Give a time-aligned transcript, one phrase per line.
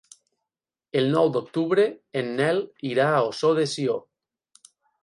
[1.01, 1.85] El nou d'octubre
[2.23, 2.65] en Nel
[2.95, 4.03] irà a Ossó de Sió.